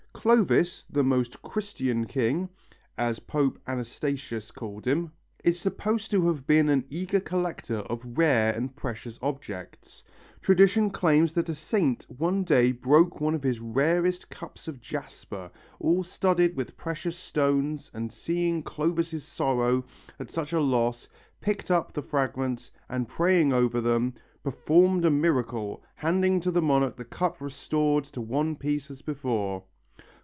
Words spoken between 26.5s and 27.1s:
the monarch the